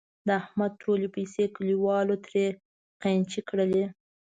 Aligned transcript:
د 0.27 0.29
احمد 0.41 0.71
ټولې 0.83 1.07
پیسې 1.15 1.43
کلیوالو 1.55 2.15
ترې 2.25 2.45
قېنچي 3.01 3.41
کړلې. 3.49 3.85